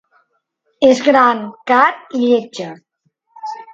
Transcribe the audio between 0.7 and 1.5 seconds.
És gran,